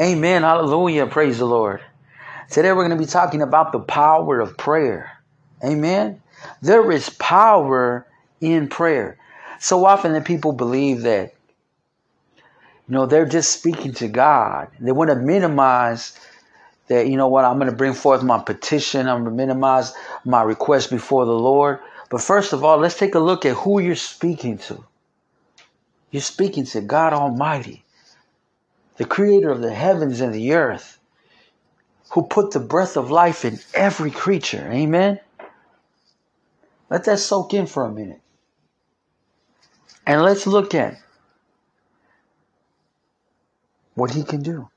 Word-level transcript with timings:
Amen. 0.00 0.42
Hallelujah. 0.42 1.06
Praise 1.06 1.38
the 1.38 1.44
Lord. 1.44 1.82
Today 2.50 2.72
we're 2.72 2.88
going 2.88 2.98
to 2.98 3.04
be 3.04 3.10
talking 3.10 3.42
about 3.42 3.72
the 3.72 3.80
power 3.80 4.40
of 4.40 4.56
prayer. 4.56 5.18
Amen. 5.62 6.22
There 6.62 6.90
is 6.90 7.10
power 7.10 8.06
in 8.40 8.68
prayer. 8.68 9.18
So 9.58 9.84
often 9.84 10.14
that 10.14 10.24
people 10.24 10.52
believe 10.52 11.02
that, 11.02 11.34
you 12.88 12.94
know, 12.94 13.04
they're 13.04 13.26
just 13.26 13.52
speaking 13.52 13.92
to 13.94 14.08
God. 14.08 14.68
They 14.80 14.90
want 14.90 15.10
to 15.10 15.16
minimize 15.16 16.18
that, 16.88 17.06
you 17.06 17.18
know 17.18 17.28
what, 17.28 17.44
I'm 17.44 17.58
going 17.58 17.70
to 17.70 17.76
bring 17.76 17.92
forth 17.92 18.22
my 18.22 18.38
petition. 18.38 19.06
I'm 19.06 19.24
going 19.24 19.36
to 19.36 19.36
minimize 19.36 19.92
my 20.24 20.42
request 20.42 20.88
before 20.88 21.26
the 21.26 21.32
Lord. 21.32 21.78
But 22.08 22.22
first 22.22 22.54
of 22.54 22.64
all, 22.64 22.78
let's 22.78 22.98
take 22.98 23.14
a 23.16 23.20
look 23.20 23.44
at 23.44 23.54
who 23.54 23.80
you're 23.80 23.96
speaking 23.96 24.56
to. 24.58 24.82
You're 26.10 26.22
speaking 26.22 26.64
to 26.64 26.80
God 26.80 27.12
Almighty, 27.12 27.84
the 29.00 29.06
creator 29.06 29.48
of 29.48 29.62
the 29.62 29.72
heavens 29.72 30.20
and 30.20 30.34
the 30.34 30.52
earth, 30.52 30.98
who 32.10 32.20
put 32.20 32.50
the 32.50 32.60
breath 32.60 32.98
of 32.98 33.10
life 33.10 33.46
in 33.46 33.58
every 33.72 34.10
creature. 34.10 34.70
Amen. 34.70 35.18
Let 36.90 37.04
that 37.04 37.18
soak 37.18 37.54
in 37.54 37.64
for 37.64 37.86
a 37.86 37.90
minute. 37.90 38.20
And 40.06 40.20
let's 40.20 40.46
look 40.46 40.74
at 40.74 40.98
what 43.94 44.10
he 44.10 44.22
can 44.22 44.42
do. 44.42 44.68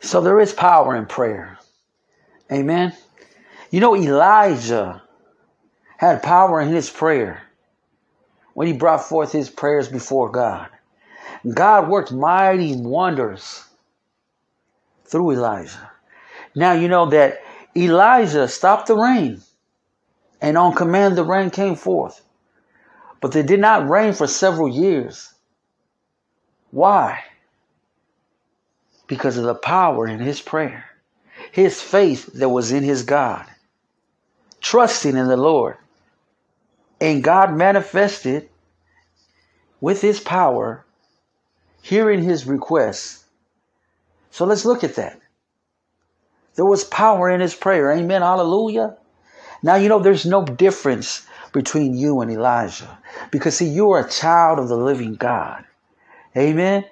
So 0.00 0.20
there 0.20 0.40
is 0.40 0.52
power 0.52 0.96
in 0.96 1.06
prayer. 1.06 1.56
Amen. 2.50 2.94
You 3.70 3.78
know, 3.78 3.94
Elijah 3.94 5.04
had 5.98 6.24
power 6.24 6.60
in 6.60 6.70
his 6.70 6.90
prayer 6.90 7.44
when 8.54 8.66
he 8.66 8.72
brought 8.72 9.04
forth 9.04 9.30
his 9.30 9.48
prayers 9.48 9.88
before 9.88 10.32
God. 10.32 10.68
God 11.52 11.88
worked 11.88 12.12
mighty 12.12 12.74
wonders 12.76 13.64
through 15.04 15.32
Elijah. 15.32 15.90
Now 16.54 16.72
you 16.72 16.88
know 16.88 17.06
that 17.10 17.42
Elijah 17.76 18.48
stopped 18.48 18.86
the 18.86 18.96
rain, 18.96 19.42
and 20.40 20.56
on 20.56 20.74
command 20.74 21.16
the 21.16 21.24
rain 21.24 21.50
came 21.50 21.74
forth. 21.74 22.22
But 23.20 23.32
they 23.32 23.42
did 23.42 23.60
not 23.60 23.88
rain 23.88 24.12
for 24.12 24.26
several 24.26 24.68
years. 24.68 25.32
Why? 26.70 27.24
Because 29.06 29.36
of 29.36 29.44
the 29.44 29.54
power 29.54 30.06
in 30.06 30.18
his 30.18 30.40
prayer, 30.40 30.84
his 31.52 31.80
faith 31.80 32.26
that 32.34 32.48
was 32.48 32.72
in 32.72 32.82
his 32.82 33.02
God, 33.02 33.46
trusting 34.60 35.16
in 35.16 35.28
the 35.28 35.36
Lord. 35.36 35.76
And 37.00 37.24
God 37.24 37.54
manifested 37.54 38.48
with 39.80 40.00
his 40.00 40.20
power, 40.20 40.84
hearing 41.84 42.22
his 42.22 42.46
requests. 42.46 43.24
So 44.30 44.46
let's 44.46 44.64
look 44.64 44.82
at 44.82 44.94
that. 44.94 45.20
There 46.54 46.64
was 46.64 46.82
power 46.82 47.28
in 47.28 47.42
his 47.42 47.54
prayer. 47.54 47.92
Amen. 47.92 48.22
Hallelujah. 48.22 48.96
Now, 49.62 49.74
you 49.74 49.90
know, 49.90 49.98
there's 49.98 50.24
no 50.24 50.46
difference 50.46 51.26
between 51.52 51.94
you 51.94 52.22
and 52.22 52.30
Elijah 52.30 52.98
because, 53.30 53.58
see, 53.58 53.68
you 53.68 53.90
are 53.90 54.00
a 54.00 54.08
child 54.08 54.58
of 54.58 54.68
the 54.68 54.78
living 54.78 55.16
God. 55.16 55.62
Amen. 56.34 56.86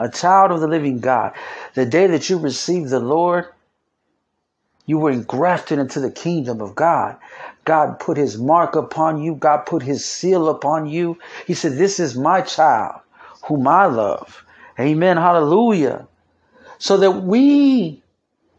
A 0.00 0.08
child 0.08 0.50
of 0.50 0.60
the 0.60 0.66
living 0.66 0.98
God. 0.98 1.34
The 1.74 1.86
day 1.86 2.08
that 2.08 2.28
you 2.28 2.38
received 2.38 2.90
the 2.90 2.98
Lord, 2.98 3.46
you 4.86 4.98
were 4.98 5.12
engrafted 5.12 5.78
into 5.78 6.00
the 6.00 6.10
kingdom 6.10 6.60
of 6.60 6.74
God. 6.74 7.16
God 7.64 8.00
put 8.00 8.16
his 8.16 8.38
mark 8.38 8.74
upon 8.74 9.22
you. 9.22 9.36
God 9.36 9.66
put 9.66 9.84
his 9.84 10.04
seal 10.04 10.48
upon 10.48 10.86
you. 10.86 11.20
He 11.46 11.54
said, 11.54 11.78
This 11.78 12.00
is 12.00 12.16
my 12.16 12.40
child 12.40 13.01
whom 13.44 13.66
I 13.68 13.86
love. 13.86 14.44
Amen. 14.78 15.16
Hallelujah. 15.16 16.06
So 16.78 16.96
that 16.98 17.10
we 17.10 18.02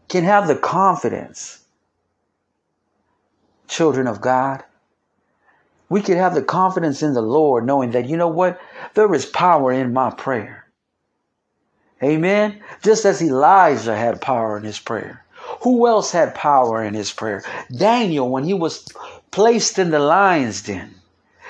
can 0.08 0.24
have 0.24 0.48
the 0.48 0.56
confidence, 0.56 1.64
children 3.68 4.08
of 4.08 4.22
God, 4.22 4.64
we 5.90 6.02
can 6.02 6.18
have 6.18 6.34
the 6.34 6.42
confidence 6.42 7.04
in 7.04 7.14
the 7.14 7.22
Lord, 7.22 7.66
knowing 7.66 7.92
that, 7.92 8.08
you 8.08 8.18
know 8.18 8.28
what? 8.28 8.60
There 8.96 9.14
is 9.14 9.26
power 9.26 9.72
in 9.72 9.94
my 9.94 10.10
prayer. 10.10 10.66
Amen. 12.02 12.62
Just 12.82 13.06
as 13.06 13.22
Elijah 13.22 13.96
had 13.96 14.20
power 14.20 14.58
in 14.58 14.64
his 14.64 14.80
prayer. 14.80 15.24
Who 15.62 15.88
else 15.88 16.12
had 16.12 16.36
power 16.36 16.84
in 16.84 16.94
his 16.94 17.12
prayer? 17.12 17.44
Daniel, 17.76 18.30
when 18.30 18.44
he 18.44 18.54
was 18.54 18.88
placed 19.32 19.78
in 19.78 19.92
the 19.92 20.00
lion's 20.00 20.64
den, 20.64 20.96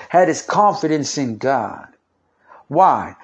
had 0.08 0.28
his 0.28 0.42
confidence 0.42 1.16
in 1.16 1.38
God. 1.38 1.88
Why? 2.68 3.16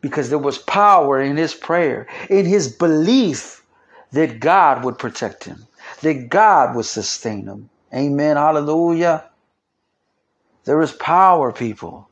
Because 0.00 0.30
there 0.30 0.38
was 0.38 0.58
power 0.58 1.20
in 1.20 1.36
his 1.36 1.54
prayer, 1.54 2.06
in 2.30 2.46
his 2.46 2.68
belief 2.68 3.64
that 4.12 4.40
God 4.40 4.84
would 4.84 4.98
protect 4.98 5.44
him, 5.44 5.66
that 6.02 6.28
God 6.28 6.76
would 6.76 6.86
sustain 6.86 7.46
him. 7.46 7.68
Amen. 7.92 8.36
Hallelujah. 8.36 9.24
There 10.64 10.80
is 10.82 10.92
power, 10.92 11.52
people. 11.52 12.08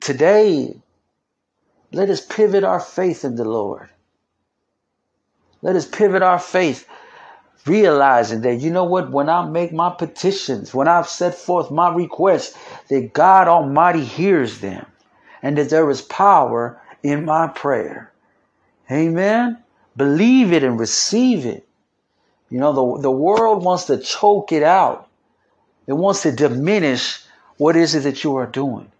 Today, 0.00 0.76
let 1.92 2.10
us 2.10 2.20
pivot 2.20 2.64
our 2.64 2.80
faith 2.80 3.24
in 3.24 3.36
the 3.36 3.44
Lord. 3.44 3.88
Let 5.62 5.76
us 5.76 5.86
pivot 5.86 6.22
our 6.22 6.38
faith 6.38 6.86
realizing 7.64 8.42
that, 8.42 8.56
you 8.60 8.70
know 8.70 8.84
what, 8.84 9.10
when 9.10 9.28
I 9.28 9.48
make 9.48 9.72
my 9.72 9.90
petitions, 9.90 10.74
when 10.74 10.88
I've 10.88 11.08
set 11.08 11.34
forth 11.34 11.70
my 11.70 11.92
requests, 11.92 12.56
that 12.88 13.12
God 13.12 13.48
Almighty 13.48 14.04
hears 14.04 14.60
them 14.60 14.86
and 15.42 15.58
that 15.58 15.70
there 15.70 15.88
is 15.90 16.02
power 16.02 16.80
in 17.06 17.24
my 17.24 17.48
prayer. 17.48 18.12
Amen. 18.90 19.62
Believe 19.96 20.52
it 20.52 20.62
and 20.62 20.78
receive 20.78 21.46
it. 21.46 21.66
You 22.50 22.60
know, 22.60 22.72
the, 22.96 23.02
the 23.02 23.10
world 23.10 23.64
wants 23.64 23.84
to 23.84 23.98
choke 23.98 24.52
it 24.52 24.62
out. 24.62 25.08
It 25.86 25.94
wants 25.94 26.22
to 26.22 26.32
diminish 26.32 27.22
what 27.56 27.76
is 27.76 27.94
it 27.94 28.02
that 28.02 28.22
you 28.22 28.36
are 28.36 28.46
doing. 28.46 28.90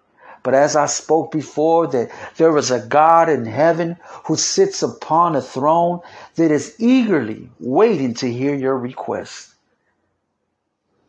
But 0.42 0.54
as 0.54 0.76
I 0.76 0.86
spoke 0.86 1.32
before, 1.32 1.88
that 1.88 2.10
there 2.36 2.56
is 2.56 2.70
a 2.70 2.86
God 2.86 3.28
in 3.28 3.44
heaven 3.46 3.96
who 4.26 4.36
sits 4.36 4.82
upon 4.82 5.34
a 5.34 5.42
throne 5.42 6.00
that 6.36 6.52
is 6.52 6.76
eagerly 6.78 7.50
waiting 7.58 8.14
to 8.14 8.32
hear 8.32 8.54
your 8.54 8.78
request. 8.78 9.54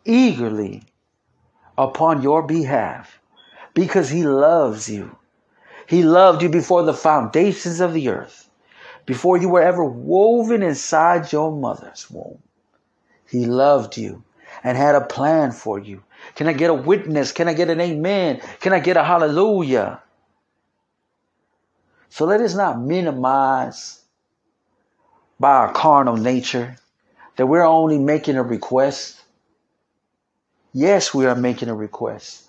Eagerly 0.05 0.83
upon 1.77 2.23
your 2.23 2.41
behalf 2.41 3.19
because 3.73 4.09
he 4.09 4.23
loves 4.23 4.89
you. 4.89 5.15
He 5.87 6.03
loved 6.03 6.41
you 6.41 6.49
before 6.49 6.83
the 6.83 6.93
foundations 6.93 7.79
of 7.79 7.93
the 7.93 8.09
earth, 8.09 8.49
before 9.05 9.37
you 9.37 9.47
were 9.47 9.61
ever 9.61 9.85
woven 9.85 10.61
inside 10.61 11.31
your 11.31 11.49
mother's 11.49 12.11
womb. 12.11 12.39
He 13.25 13.45
loved 13.45 13.95
you 13.97 14.23
and 14.65 14.77
had 14.77 14.95
a 14.95 15.05
plan 15.05 15.53
for 15.53 15.79
you. 15.79 16.03
Can 16.35 16.47
I 16.47 16.53
get 16.53 16.69
a 16.69 16.73
witness? 16.73 17.31
Can 17.31 17.47
I 17.47 17.53
get 17.53 17.69
an 17.69 17.79
amen? 17.79 18.41
Can 18.59 18.73
I 18.73 18.79
get 18.79 18.97
a 18.97 19.03
hallelujah? 19.03 20.01
So 22.09 22.25
let 22.25 22.41
us 22.41 22.53
not 22.53 22.81
minimize 22.81 24.01
by 25.39 25.53
our 25.53 25.71
carnal 25.71 26.17
nature 26.17 26.75
that 27.37 27.45
we're 27.45 27.65
only 27.65 27.97
making 27.97 28.35
a 28.35 28.43
request. 28.43 29.21
Yes, 30.73 31.13
we 31.13 31.25
are 31.27 31.35
making 31.35 31.69
a 31.69 31.75
request, 31.75 32.43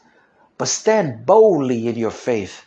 but 0.56 0.66
stand 0.66 1.24
boldly 1.24 1.86
in 1.86 1.94
your 1.94 2.10
faith 2.10 2.64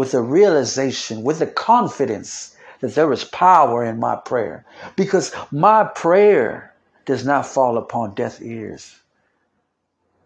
with 0.00 0.12
the 0.12 0.22
realization, 0.22 1.22
with 1.22 1.40
the 1.40 1.46
confidence 1.46 2.56
that 2.80 2.94
there 2.94 3.12
is 3.12 3.22
power 3.22 3.84
in 3.84 4.00
my 4.00 4.16
prayer 4.16 4.64
because 4.96 5.30
my 5.50 5.84
prayer 5.84 6.74
does 7.04 7.26
not 7.26 7.44
fall 7.44 7.76
upon 7.76 8.14
deaf 8.14 8.40
ears. 8.40 8.98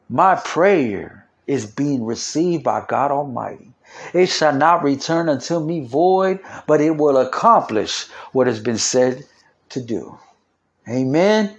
My 0.08 0.36
prayer 0.36 1.26
is 1.48 1.66
being 1.66 2.04
received 2.04 2.62
by 2.62 2.84
God 2.86 3.10
Almighty. 3.10 3.72
It 4.12 4.26
shall 4.26 4.54
not 4.54 4.84
return 4.84 5.28
unto 5.28 5.58
me 5.58 5.84
void, 5.84 6.38
but 6.68 6.80
it 6.80 6.96
will 6.96 7.16
accomplish 7.16 8.06
what 8.30 8.46
has 8.46 8.60
been 8.60 8.78
said 8.78 9.24
to 9.70 9.82
do. 9.82 10.16
Amen. 10.88 11.52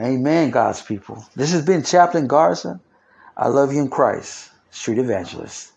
Amen, 0.00 0.50
God's 0.50 0.80
people. 0.80 1.22
This 1.36 1.52
has 1.52 1.66
been 1.66 1.82
Chaplain 1.82 2.28
Garza. 2.28 2.80
I 3.36 3.48
love 3.48 3.74
you 3.74 3.82
in 3.82 3.90
Christ, 3.90 4.50
Street 4.70 4.98
Evangelist. 4.98 5.72